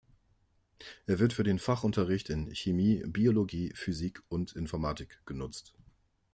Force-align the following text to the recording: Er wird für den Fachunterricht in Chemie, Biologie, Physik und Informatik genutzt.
Er 1.05 1.19
wird 1.19 1.31
für 1.31 1.43
den 1.43 1.59
Fachunterricht 1.59 2.31
in 2.31 2.51
Chemie, 2.55 3.03
Biologie, 3.05 3.71
Physik 3.75 4.23
und 4.29 4.53
Informatik 4.55 5.21
genutzt. 5.27 5.75